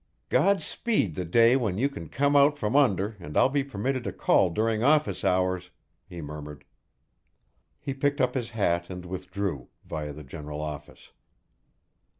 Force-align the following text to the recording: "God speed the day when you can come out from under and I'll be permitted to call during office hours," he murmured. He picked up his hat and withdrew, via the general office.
"God 0.29 0.63
speed 0.63 1.13
the 1.13 1.25
day 1.25 1.55
when 1.55 1.77
you 1.77 1.87
can 1.87 2.09
come 2.09 2.35
out 2.35 2.57
from 2.57 2.75
under 2.75 3.15
and 3.19 3.37
I'll 3.37 3.49
be 3.49 3.63
permitted 3.63 4.03
to 4.05 4.11
call 4.11 4.49
during 4.49 4.81
office 4.83 5.23
hours," 5.23 5.69
he 6.09 6.21
murmured. 6.21 6.63
He 7.79 7.93
picked 7.93 8.19
up 8.19 8.33
his 8.33 8.49
hat 8.49 8.89
and 8.89 9.05
withdrew, 9.05 9.67
via 9.85 10.11
the 10.11 10.23
general 10.23 10.59
office. 10.59 11.11